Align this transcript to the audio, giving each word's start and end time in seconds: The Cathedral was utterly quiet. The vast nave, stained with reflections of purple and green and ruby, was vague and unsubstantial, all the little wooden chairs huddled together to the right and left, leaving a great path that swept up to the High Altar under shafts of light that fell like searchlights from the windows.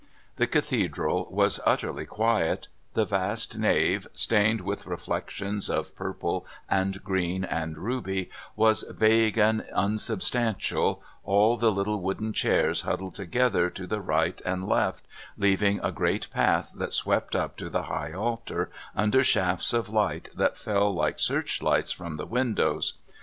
The 0.37 0.47
Cathedral 0.47 1.27
was 1.29 1.59
utterly 1.63 2.07
quiet. 2.07 2.69
The 2.95 3.05
vast 3.05 3.59
nave, 3.59 4.07
stained 4.15 4.61
with 4.61 4.87
reflections 4.87 5.69
of 5.69 5.95
purple 5.95 6.43
and 6.67 7.03
green 7.03 7.43
and 7.45 7.77
ruby, 7.77 8.31
was 8.55 8.81
vague 8.89 9.37
and 9.37 9.61
unsubstantial, 9.71 11.03
all 11.23 11.55
the 11.55 11.71
little 11.71 12.01
wooden 12.01 12.33
chairs 12.33 12.81
huddled 12.81 13.13
together 13.13 13.69
to 13.69 13.85
the 13.85 14.01
right 14.01 14.41
and 14.43 14.67
left, 14.67 15.05
leaving 15.37 15.79
a 15.83 15.91
great 15.91 16.31
path 16.31 16.71
that 16.77 16.93
swept 16.93 17.35
up 17.35 17.55
to 17.57 17.69
the 17.69 17.83
High 17.83 18.11
Altar 18.11 18.71
under 18.95 19.23
shafts 19.23 19.71
of 19.71 19.87
light 19.87 20.31
that 20.35 20.57
fell 20.57 20.91
like 20.91 21.19
searchlights 21.19 21.91
from 21.91 22.15
the 22.15 22.25
windows. 22.25 22.95